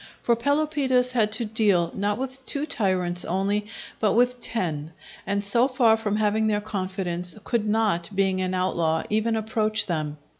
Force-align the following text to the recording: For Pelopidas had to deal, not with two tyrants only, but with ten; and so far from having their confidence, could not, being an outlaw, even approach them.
For 0.19 0.35
Pelopidas 0.35 1.11
had 1.11 1.31
to 1.33 1.45
deal, 1.45 1.91
not 1.93 2.17
with 2.17 2.43
two 2.47 2.65
tyrants 2.65 3.23
only, 3.23 3.67
but 3.99 4.13
with 4.13 4.41
ten; 4.41 4.93
and 5.27 5.43
so 5.43 5.67
far 5.67 5.95
from 5.95 6.15
having 6.15 6.47
their 6.47 6.59
confidence, 6.59 7.37
could 7.43 7.67
not, 7.67 8.09
being 8.15 8.41
an 8.41 8.55
outlaw, 8.55 9.03
even 9.11 9.35
approach 9.35 9.85
them. 9.85 10.17